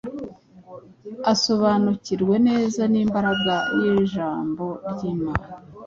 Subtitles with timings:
[1.33, 5.47] asobanukirwe neza n’imbaraga y’ijambo ry’Imana.